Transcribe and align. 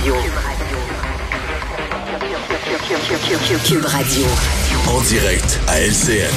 Radio. 0.00 0.14
Cube 3.64 3.84
Radio. 3.84 4.26
En 4.88 5.00
direct 5.02 5.60
à 5.68 5.80
LCN. 5.80 6.30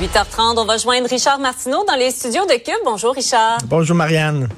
8h30, 0.00 0.58
on 0.58 0.64
va 0.64 0.78
joindre 0.78 1.08
Richard 1.08 1.38
Martineau 1.38 1.84
dans 1.86 1.94
les 1.94 2.10
studios 2.10 2.44
de 2.46 2.54
Cube. 2.54 2.74
Bonjour 2.84 3.14
Richard. 3.14 3.58
Bonjour 3.66 3.94
Marianne. 3.96 4.48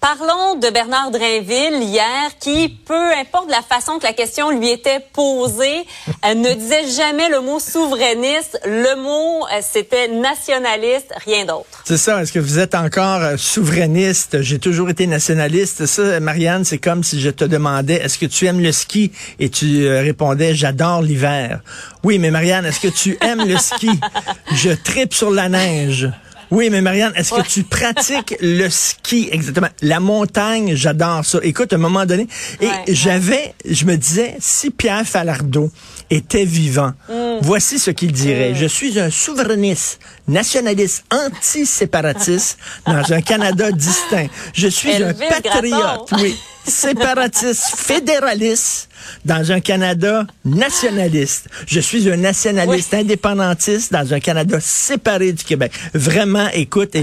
Parlons 0.00 0.56
de 0.56 0.70
Bernard 0.70 1.10
Drainville 1.10 1.82
hier, 1.82 2.30
qui, 2.38 2.68
peu 2.68 3.12
importe 3.14 3.50
la 3.50 3.62
façon 3.62 3.98
que 3.98 4.04
la 4.04 4.12
question 4.12 4.50
lui 4.50 4.70
était 4.70 5.00
posée, 5.12 5.84
euh, 6.24 6.34
ne 6.34 6.52
disait 6.52 6.86
jamais 6.88 7.28
le 7.28 7.40
mot 7.40 7.58
souverainiste. 7.58 8.60
Le 8.66 8.94
mot, 9.02 9.46
euh, 9.46 9.60
c'était 9.62 10.08
nationaliste, 10.08 11.12
rien 11.24 11.46
d'autre. 11.46 11.82
C'est 11.84 11.96
ça. 11.96 12.20
Est-ce 12.20 12.32
que 12.32 12.38
vous 12.38 12.58
êtes 12.58 12.74
encore 12.74 13.22
euh, 13.22 13.36
souverainiste? 13.36 14.42
J'ai 14.42 14.58
toujours 14.58 14.90
été 14.90 15.06
nationaliste. 15.06 15.86
Ça, 15.86 16.20
Marianne, 16.20 16.64
c'est 16.64 16.78
comme 16.78 17.02
si 17.02 17.20
je 17.20 17.30
te 17.30 17.44
demandais, 17.44 17.94
est-ce 17.94 18.18
que 18.18 18.26
tu 18.26 18.46
aimes 18.46 18.60
le 18.60 18.72
ski? 18.72 19.12
Et 19.40 19.48
tu 19.48 19.88
répondais, 19.88 20.54
j'adore 20.54 21.02
l'hiver. 21.02 21.60
Oui, 22.04 22.18
mais 22.18 22.30
Marianne, 22.30 22.66
est-ce 22.66 22.80
que 22.80 22.88
tu 22.88 23.16
aimes 23.22 23.46
le 23.48 23.56
ski? 23.56 23.90
Je 24.52 24.70
tripe 24.70 25.14
sur 25.14 25.30
la 25.30 25.48
neige. 25.48 26.10
Oui, 26.50 26.70
mais 26.70 26.80
Marianne, 26.80 27.12
est-ce 27.16 27.34
que 27.34 27.46
tu 27.46 27.62
pratiques 27.64 28.36
le 28.40 28.68
ski? 28.68 29.28
Exactement? 29.32 29.68
La 29.82 30.00
montagne, 30.00 30.74
j'adore 30.74 31.24
ça. 31.24 31.38
Écoute, 31.42 31.72
à 31.72 31.76
un 31.76 31.80
moment 31.80 32.06
donné, 32.06 32.28
et 32.60 32.68
j'avais, 32.88 33.54
je 33.68 33.84
me 33.84 33.96
disais, 33.96 34.36
si 34.40 34.70
Pierre 34.70 35.06
Falardeau 35.06 35.70
était 36.10 36.44
vivant, 36.44 36.92
mm. 37.08 37.38
voici 37.42 37.78
ce 37.78 37.90
qu'il 37.90 38.12
dirait. 38.12 38.52
Mm. 38.52 38.56
Je 38.56 38.66
suis 38.66 38.98
un 39.00 39.10
souverainiste, 39.10 39.98
nationaliste, 40.28 41.04
anti-séparatiste 41.10 42.58
dans 42.86 43.12
un 43.12 43.20
Canada 43.20 43.72
distinct. 43.72 44.28
Je 44.54 44.68
suis 44.68 45.02
un 45.02 45.14
patriote, 45.14 46.10
oui, 46.20 46.36
séparatiste, 46.66 47.76
fédéraliste 47.76 48.88
dans 49.24 49.52
un 49.52 49.60
Canada 49.60 50.26
nationaliste. 50.44 51.48
Je 51.66 51.80
suis 51.80 52.10
un 52.10 52.16
nationaliste 52.16 52.94
indépendantiste 52.94 53.92
dans 53.92 54.12
un 54.12 54.20
Canada 54.20 54.58
séparé 54.60 55.32
du 55.32 55.44
Québec. 55.44 55.72
Vraiment, 55.94 56.48
écoute, 56.52 56.96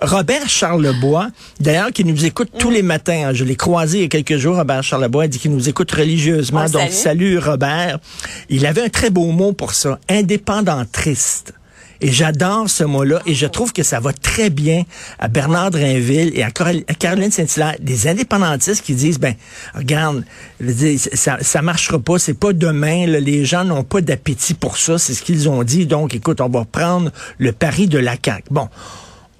Robert 0.00 0.48
Charlebois, 0.48 1.28
d'ailleurs, 1.60 1.92
qui 1.92 2.04
nous 2.04 2.24
écoute 2.24 2.50
tous 2.58 2.70
les 2.70 2.82
matins, 2.82 3.28
hein, 3.28 3.32
je 3.32 3.44
l'ai 3.44 3.56
croisé 3.56 3.98
il 3.98 4.02
y 4.02 4.04
a 4.04 4.08
quelques 4.08 4.36
jours, 4.36 4.56
Robert 4.56 4.82
Charlebois, 4.82 5.26
il 5.26 5.28
dit 5.28 5.38
qu'il 5.38 5.52
nous 5.52 5.68
écoute 5.68 5.90
religieusement. 5.90 6.68
donc, 6.68 6.90
salut 6.90 7.38
Robert. 7.38 7.98
Il 8.48 8.66
avait 8.66 8.82
un 8.82 8.88
très 8.88 9.10
beau 9.10 9.26
mot 9.26 9.52
pour 9.52 9.72
ça, 9.74 9.98
indépendantriste. 10.08 11.54
Et 12.00 12.12
j'adore 12.12 12.70
ce 12.70 12.84
mot-là 12.84 13.20
et 13.26 13.34
je 13.34 13.46
trouve 13.46 13.72
que 13.72 13.82
ça 13.82 13.98
va 13.98 14.12
très 14.12 14.50
bien 14.50 14.84
à 15.18 15.28
Bernard 15.28 15.72
Drinville 15.72 16.30
et 16.34 16.42
à, 16.42 16.50
Caroline 16.50 17.30
Saint-Hilaire, 17.30 17.74
des 17.80 18.06
indépendantistes 18.06 18.84
qui 18.84 18.94
disent, 18.94 19.18
ben, 19.18 19.34
regarde, 19.74 20.24
ça, 21.14 21.38
ça 21.40 21.62
marchera 21.62 21.98
pas, 21.98 22.18
c'est 22.18 22.38
pas 22.38 22.52
demain, 22.52 23.06
les 23.06 23.44
gens 23.44 23.64
n'ont 23.64 23.84
pas 23.84 24.00
d'appétit 24.00 24.54
pour 24.54 24.76
ça, 24.76 24.98
c'est 24.98 25.14
ce 25.14 25.22
qu'ils 25.22 25.48
ont 25.48 25.64
dit. 25.64 25.86
Donc, 25.86 26.14
écoute, 26.14 26.40
on 26.40 26.48
va 26.48 26.64
prendre 26.64 27.10
le 27.38 27.52
pari 27.52 27.88
de 27.88 27.98
la 27.98 28.14
CAQ. 28.22 28.44
Bon, 28.50 28.68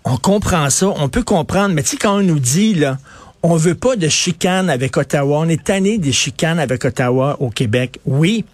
on 0.04 0.16
comprend 0.16 0.68
ça, 0.70 0.88
on 0.96 1.08
peut 1.08 1.22
comprendre, 1.22 1.74
mais 1.74 1.82
tu 1.82 1.90
sais, 1.90 1.96
quand 1.96 2.18
on 2.18 2.22
nous 2.22 2.40
dit, 2.40 2.74
là, 2.74 2.98
on 3.42 3.54
veut 3.56 3.74
pas 3.74 3.94
de 3.94 4.08
chicane 4.08 4.68
avec 4.68 4.96
Ottawa, 4.96 5.38
on 5.40 5.48
est 5.48 5.62
tanné 5.62 5.98
des 5.98 6.12
chicanes 6.12 6.58
avec 6.58 6.84
Ottawa 6.84 7.36
au 7.40 7.50
Québec. 7.50 8.00
Oui, 8.04 8.44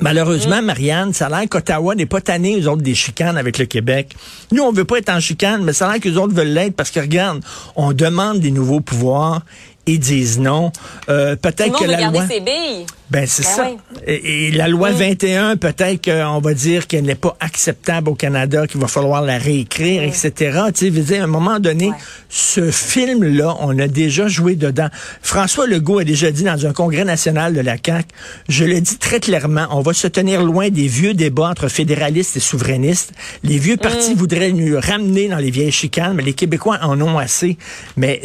Malheureusement. 0.00 0.62
Marianne, 0.62 1.12
ça 1.12 1.26
a 1.26 1.28
l'air 1.28 1.48
qu'Ottawa 1.48 1.94
n'est 1.94 2.06
pas 2.06 2.20
tanné, 2.20 2.60
eux 2.60 2.68
autres, 2.68 2.82
des 2.82 2.94
chicanes 2.94 3.36
avec 3.36 3.58
le 3.58 3.66
Québec. 3.66 4.14
Nous, 4.52 4.62
on 4.62 4.72
veut 4.72 4.84
pas 4.84 4.98
être 4.98 5.10
en 5.10 5.20
chicane, 5.20 5.64
mais 5.64 5.72
ça 5.72 5.88
a 5.88 5.92
l'air 5.92 6.00
qu'eux 6.00 6.16
autres 6.16 6.34
veulent 6.34 6.48
l'être 6.48 6.74
parce 6.74 6.90
que, 6.90 7.00
regarde, 7.00 7.42
on 7.76 7.92
demande 7.92 8.40
des 8.40 8.50
nouveaux 8.50 8.80
pouvoirs 8.80 9.42
ils 9.86 9.98
disent 9.98 10.38
non. 10.38 10.72
Euh, 11.08 11.36
peut-être 11.36 11.78
que 11.78 11.84
la 11.84 12.10
loi... 12.10 12.26
Ses 12.26 12.40
billes. 12.40 12.86
Ben 13.10 13.26
c'est 13.26 13.42
ben 13.42 13.48
ça. 13.48 13.70
Et, 14.06 14.50
la 14.50 14.66
loi 14.66 14.90
21, 14.90 15.56
peut-être 15.56 16.04
qu'on 16.04 16.40
va 16.40 16.54
dire 16.54 16.86
qu'elle 16.86 17.04
n'est 17.04 17.14
pas 17.14 17.36
acceptable 17.38 18.08
au 18.08 18.14
Canada, 18.14 18.66
qu'il 18.66 18.80
va 18.80 18.88
falloir 18.88 19.22
la 19.22 19.36
réécrire, 19.36 20.02
etc. 20.02 20.32
Tu 20.74 20.86
sais, 20.86 20.90
dire, 20.90 21.20
à 21.20 21.24
un 21.24 21.28
moment 21.28 21.60
donné, 21.60 21.92
ce 22.28 22.70
film-là, 22.70 23.56
on 23.60 23.78
a 23.78 23.88
déjà 23.88 24.26
joué 24.26 24.56
dedans. 24.56 24.88
François 25.22 25.66
Legault 25.66 25.98
a 25.98 26.04
déjà 26.04 26.30
dit 26.30 26.44
dans 26.44 26.66
un 26.66 26.72
congrès 26.72 27.04
national 27.04 27.52
de 27.52 27.60
la 27.60 27.76
CAQ, 27.76 28.08
je 28.48 28.64
le 28.64 28.80
dis 28.80 28.96
très 28.96 29.20
clairement, 29.20 29.66
on 29.70 29.82
va 29.82 29.92
se 29.92 30.08
tenir 30.08 30.42
loin 30.42 30.70
des 30.70 30.88
vieux 30.88 31.14
débats 31.14 31.50
entre 31.50 31.68
fédéralistes 31.68 32.36
et 32.36 32.40
souverainistes. 32.40 33.12
Les 33.42 33.58
vieux 33.58 33.76
partis 33.76 34.14
mm. 34.14 34.18
voudraient 34.18 34.52
nous 34.52 34.80
ramener 34.80 35.28
dans 35.28 35.38
les 35.38 35.50
vieilles 35.50 35.72
chicanes, 35.72 36.14
mais 36.14 36.22
les 36.22 36.32
Québécois 36.32 36.78
en 36.82 37.00
ont 37.00 37.18
assez. 37.18 37.58
Mais 37.96 38.22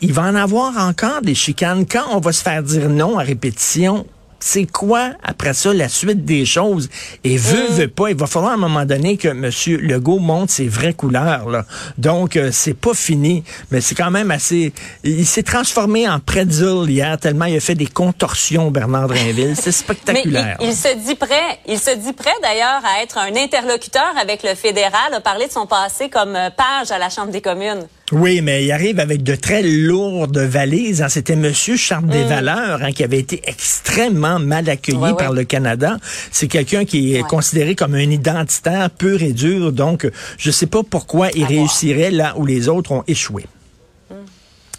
il 0.00 0.12
va 0.12 0.22
en 0.22 0.34
avoir 0.34 0.87
encore 0.88 1.22
des 1.22 1.34
chicanes. 1.34 1.86
Quand 1.86 2.04
on 2.12 2.20
va 2.20 2.32
se 2.32 2.42
faire 2.42 2.62
dire 2.62 2.88
non 2.88 3.18
à 3.18 3.22
répétition, 3.22 4.06
c'est 4.40 4.66
quoi, 4.66 5.10
après 5.22 5.52
ça, 5.52 5.72
la 5.74 5.88
suite 5.88 6.24
des 6.24 6.44
choses? 6.44 6.88
Et 7.24 7.36
veut, 7.36 7.70
mm. 7.70 7.72
veut 7.74 7.88
pas, 7.88 8.10
il 8.10 8.16
va 8.16 8.26
falloir 8.26 8.52
à 8.52 8.54
un 8.54 8.58
moment 8.58 8.84
donné 8.84 9.16
que 9.16 9.28
M. 9.28 9.50
Legault 9.80 10.18
monte 10.18 10.50
ses 10.50 10.68
vraies 10.68 10.94
couleurs. 10.94 11.48
Là. 11.48 11.64
Donc, 11.96 12.36
euh, 12.36 12.50
c'est 12.52 12.74
pas 12.74 12.94
fini, 12.94 13.42
mais 13.70 13.80
c'est 13.80 13.94
quand 13.94 14.10
même 14.10 14.30
assez... 14.30 14.72
Il 15.02 15.26
s'est 15.26 15.42
transformé 15.42 16.08
en 16.08 16.20
pretzel 16.20 16.88
hier, 16.88 17.18
tellement 17.18 17.46
il 17.46 17.56
a 17.56 17.60
fait 17.60 17.74
des 17.74 17.86
contorsions, 17.86 18.70
Bernard 18.70 19.08
Drinville. 19.08 19.56
C'est 19.56 19.72
spectaculaire. 19.78 20.56
il, 20.60 20.74
se 20.74 20.94
dit 21.04 21.14
prêt, 21.14 21.58
il 21.66 21.78
se 21.78 21.90
dit 21.96 22.12
prêt 22.12 22.34
d'ailleurs 22.42 22.82
à 22.84 23.02
être 23.02 23.18
un 23.18 23.34
interlocuteur 23.34 24.14
avec 24.20 24.42
le 24.42 24.54
fédéral, 24.54 25.12
a 25.12 25.20
parlé 25.20 25.48
de 25.48 25.52
son 25.52 25.66
passé 25.66 26.08
comme 26.08 26.36
euh, 26.36 26.50
page 26.50 26.90
à 26.90 26.98
la 26.98 27.10
Chambre 27.10 27.32
des 27.32 27.42
communes. 27.42 27.86
Oui, 28.12 28.40
mais 28.40 28.64
il 28.64 28.72
arrive 28.72 29.00
avec 29.00 29.22
de 29.22 29.34
très 29.34 29.62
lourdes 29.62 30.38
valises. 30.38 31.02
Hein. 31.02 31.08
C'était 31.08 31.36
Monsieur 31.36 31.76
Charles 31.76 32.06
mm. 32.06 32.10
Desvaleurs 32.10 32.82
hein, 32.82 32.92
qui 32.92 33.04
avait 33.04 33.18
été 33.18 33.42
extrêmement 33.44 34.38
mal 34.38 34.68
accueilli 34.68 35.14
par 35.18 35.32
le 35.32 35.44
Canada. 35.44 35.98
C'est 36.30 36.48
quelqu'un 36.48 36.84
qui 36.84 37.14
est 37.14 37.22
considéré 37.22 37.74
comme 37.74 37.94
un 37.94 38.10
identitaire 38.10 38.90
pur 38.90 39.22
et 39.22 39.32
dur. 39.32 39.72
Donc, 39.72 40.08
je 40.38 40.48
ne 40.48 40.52
sais 40.52 40.66
pas 40.66 40.82
pourquoi 40.88 41.28
il 41.34 41.44
réussirait 41.44 42.10
là 42.10 42.34
où 42.36 42.46
les 42.46 42.68
autres 42.68 42.92
ont 42.92 43.04
échoué. 43.06 43.44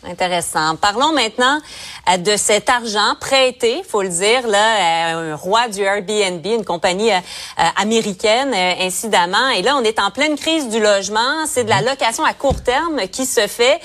Intéressant. 0.09 0.75
Parlons 0.75 1.13
maintenant 1.13 1.59
euh, 2.09 2.17
de 2.17 2.35
cet 2.35 2.67
argent 2.67 3.13
prêté, 3.19 3.83
faut 3.87 4.01
le 4.01 4.09
dire, 4.09 4.47
là, 4.47 5.13
euh, 5.13 5.33
un 5.33 5.35
roi 5.35 5.67
du 5.67 5.81
Airbnb, 5.81 6.43
une 6.43 6.65
compagnie 6.65 7.11
euh, 7.11 7.63
américaine, 7.75 8.51
incidemment. 8.81 9.49
Et 9.55 9.61
là, 9.61 9.77
on 9.77 9.83
est 9.83 9.99
en 9.99 10.09
pleine 10.09 10.35
crise 10.35 10.67
du 10.69 10.79
logement. 10.79 11.45
C'est 11.45 11.63
de 11.63 11.69
la 11.69 11.81
location 11.81 12.23
à 12.23 12.33
court 12.33 12.61
terme 12.63 13.01
qui 13.11 13.27
se 13.27 13.45
fait 13.45 13.79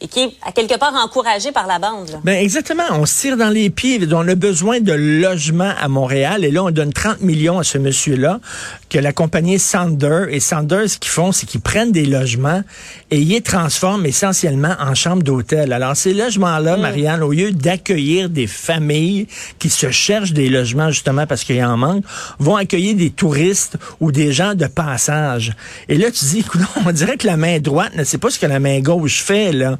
et 0.00 0.06
qui 0.06 0.20
est 0.20 0.30
à 0.44 0.52
quelque 0.52 0.78
part 0.78 0.94
encouragé 0.94 1.52
par 1.52 1.66
la 1.66 1.78
bande. 1.78 2.20
Ben 2.24 2.36
exactement, 2.36 2.84
on 2.92 3.06
se 3.06 3.20
tire 3.20 3.36
dans 3.36 3.48
les 3.48 3.70
pieds. 3.70 4.00
On 4.12 4.28
a 4.28 4.34
besoin 4.34 4.80
de 4.80 4.92
logements 4.92 5.72
à 5.78 5.88
Montréal 5.88 6.44
et 6.44 6.50
là 6.50 6.64
on 6.64 6.70
donne 6.70 6.92
30 6.92 7.20
millions 7.20 7.58
à 7.58 7.64
ce 7.64 7.78
monsieur-là 7.78 8.40
que 8.88 8.98
la 8.98 9.12
compagnie 9.12 9.58
Sander 9.58 10.26
et 10.30 10.40
Sander 10.40 10.88
ce 10.88 10.98
qu'ils 10.98 11.10
font 11.10 11.32
c'est 11.32 11.46
qu'ils 11.46 11.60
prennent 11.60 11.92
des 11.92 12.06
logements 12.06 12.62
et 13.10 13.18
ils 13.18 13.28
les 13.28 13.40
transforment 13.40 14.06
essentiellement 14.06 14.74
en 14.80 14.94
chambres 14.94 15.22
d'hôtel. 15.22 15.72
Alors 15.72 15.96
ces 15.96 16.14
logements-là, 16.14 16.76
mm. 16.76 16.80
Marianne, 16.80 17.22
au 17.22 17.32
lieu 17.32 17.52
d'accueillir 17.52 18.30
des 18.30 18.46
familles 18.46 19.26
qui 19.58 19.70
se 19.70 19.90
cherchent 19.90 20.32
des 20.32 20.48
logements 20.48 20.90
justement 20.90 21.26
parce 21.26 21.44
qu'il 21.44 21.56
y 21.56 21.64
en 21.64 21.76
manque, 21.76 22.04
vont 22.38 22.56
accueillir 22.56 22.96
des 22.96 23.10
touristes 23.10 23.76
ou 24.00 24.12
des 24.12 24.32
gens 24.32 24.54
de 24.54 24.66
passage. 24.66 25.54
Et 25.88 25.96
là 25.96 26.10
tu 26.10 26.24
dis, 26.24 26.40
écoute, 26.40 26.62
on 26.86 26.92
dirait 26.92 27.16
que 27.16 27.26
la 27.26 27.36
main 27.36 27.58
droite 27.58 27.94
ne 27.96 28.04
sait 28.04 28.18
pas 28.18 28.30
ce 28.30 28.38
que 28.38 28.46
la 28.46 28.60
main 28.60 28.80
gauche 28.80 29.22
fait 29.22 29.52
là 29.52 29.78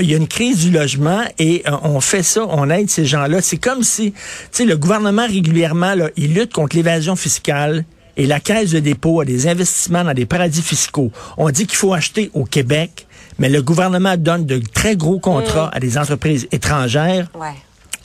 il 0.00 0.10
y 0.10 0.14
a 0.14 0.16
une 0.16 0.28
crise 0.28 0.58
du 0.64 0.70
logement 0.70 1.22
et 1.38 1.62
euh, 1.66 1.76
on 1.82 2.00
fait 2.00 2.22
ça, 2.22 2.46
on 2.48 2.70
aide 2.70 2.90
ces 2.90 3.06
gens-là. 3.06 3.40
C'est 3.40 3.56
comme 3.56 3.82
si, 3.82 4.12
tu 4.12 4.18
sais, 4.50 4.64
le 4.64 4.76
gouvernement 4.76 5.26
régulièrement, 5.26 5.94
là, 5.94 6.10
il 6.16 6.34
lutte 6.34 6.52
contre 6.52 6.76
l'évasion 6.76 7.16
fiscale, 7.16 7.84
et 8.16 8.26
la 8.26 8.40
Caisse 8.40 8.70
de 8.70 8.80
dépôt 8.80 9.20
a 9.20 9.24
des 9.24 9.46
investissements 9.46 10.04
dans 10.04 10.14
des 10.14 10.26
paradis 10.26 10.62
fiscaux. 10.62 11.10
On 11.36 11.50
dit 11.50 11.66
qu'il 11.66 11.76
faut 11.76 11.92
acheter 11.92 12.30
au 12.34 12.44
Québec, 12.44 13.06
mais 13.38 13.48
le 13.48 13.62
gouvernement 13.62 14.16
donne 14.16 14.46
de 14.46 14.60
très 14.72 14.96
gros 14.96 15.18
contrats 15.18 15.66
mm. 15.66 15.76
à 15.76 15.80
des 15.80 15.98
entreprises 15.98 16.46
étrangères. 16.52 17.28
Ouais. 17.34 17.54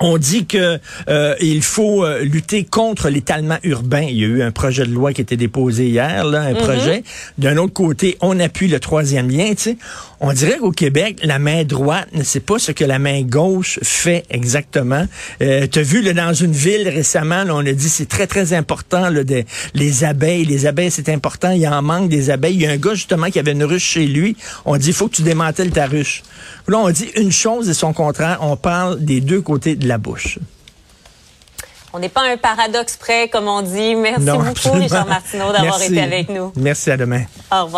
On 0.01 0.17
dit 0.17 0.45
que 0.45 0.79
euh, 1.09 1.35
il 1.41 1.61
faut 1.61 2.05
euh, 2.05 2.23
lutter 2.23 2.63
contre 2.63 3.09
l'étalement 3.09 3.57
urbain. 3.63 4.01
Il 4.01 4.17
y 4.17 4.23
a 4.23 4.27
eu 4.27 4.41
un 4.41 4.51
projet 4.51 4.85
de 4.85 4.91
loi 4.91 5.11
qui 5.11 5.19
a 5.21 5.23
été 5.23 5.35
déposé 5.35 5.89
hier, 5.89 6.23
là, 6.23 6.41
un 6.41 6.53
mm-hmm. 6.53 6.57
projet. 6.57 7.03
D'un 7.37 7.57
autre 7.57 7.73
côté, 7.73 8.17
on 8.21 8.39
appuie 8.39 8.69
le 8.69 8.79
troisième 8.79 9.29
lien. 9.29 9.49
Tu 9.49 9.57
sais. 9.57 9.77
On 10.21 10.33
dirait 10.33 10.57
qu'au 10.57 10.71
Québec, 10.71 11.19
la 11.23 11.39
main 11.39 11.63
droite 11.63 12.09
ne 12.13 12.23
sait 12.23 12.41
pas 12.41 12.59
ce 12.59 12.73
que 12.73 12.83
la 12.83 12.99
main 12.99 13.21
gauche 13.21 13.79
fait 13.83 14.25
exactement. 14.29 15.05
Euh, 15.41 15.65
tu 15.71 15.79
as 15.79 15.81
vu 15.81 16.01
là, 16.01 16.13
dans 16.13 16.33
une 16.33 16.51
ville 16.51 16.89
récemment, 16.89 17.45
là, 17.45 17.55
on 17.55 17.65
a 17.65 17.71
dit 17.71 17.89
c'est 17.89 18.09
très 18.09 18.27
très 18.27 18.53
important 18.53 19.09
là, 19.09 19.23
de, 19.23 19.45
les 19.73 20.03
abeilles. 20.03 20.43
Les 20.43 20.65
abeilles 20.65 20.91
c'est 20.91 21.09
important. 21.09 21.51
Il 21.51 21.61
y 21.61 21.67
en 21.67 21.81
manque 21.81 22.09
des 22.09 22.29
abeilles. 22.29 22.55
Il 22.55 22.61
y 22.61 22.67
a 22.67 22.71
un 22.71 22.77
gars 22.77 22.95
justement 22.95 23.27
qui 23.27 23.39
avait 23.39 23.53
une 23.53 23.63
ruche 23.63 23.83
chez 23.83 24.07
lui. 24.07 24.35
On 24.65 24.75
dit 24.75 24.87
il 24.87 24.93
faut 24.93 25.07
que 25.07 25.15
tu 25.15 25.21
démantèles 25.21 25.71
ta 25.71 25.85
ruche. 25.85 26.23
Là 26.67 26.79
on 26.79 26.89
dit 26.89 27.09
une 27.15 27.31
chose 27.31 27.69
et 27.69 27.73
son 27.73 27.93
contraire. 27.93 28.39
On 28.41 28.57
parle 28.57 29.03
des 29.03 29.21
deux 29.21 29.41
côtés 29.41 29.75
de 29.75 29.87
la 29.87 29.97
bouche. 29.97 30.37
On 31.91 31.99
n'est 31.99 32.09
pas 32.09 32.21
un 32.21 32.37
paradoxe 32.37 32.97
près, 32.97 33.29
comme 33.29 33.47
on 33.47 33.63
dit. 33.63 33.95
Merci 33.95 34.25
beaucoup, 34.25 34.77
Richard 34.77 35.07
Martineau, 35.07 35.51
d'avoir 35.51 35.81
été 35.81 35.99
avec 35.99 36.29
nous. 36.29 36.51
Merci, 36.55 36.91
à 36.91 36.97
demain. 36.97 37.23
Au 37.51 37.61
revoir. 37.61 37.67